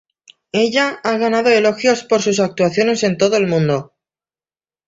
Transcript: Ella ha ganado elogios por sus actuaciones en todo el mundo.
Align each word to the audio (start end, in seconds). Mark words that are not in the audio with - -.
Ella 0.63 0.99
ha 1.03 1.15
ganado 1.19 1.51
elogios 1.51 2.03
por 2.03 2.23
sus 2.23 2.39
actuaciones 2.39 3.03
en 3.03 3.19
todo 3.19 3.37
el 3.37 3.45
mundo. 3.45 3.93